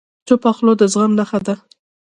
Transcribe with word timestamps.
چپه 0.27 0.51
خوله، 0.55 0.73
د 0.79 0.83
زغم 0.93 1.11
نښه 1.19 1.39
ده. 1.45 1.55